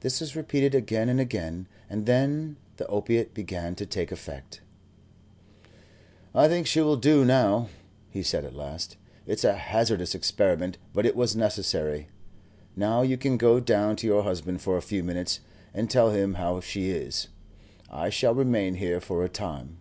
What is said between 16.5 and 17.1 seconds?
she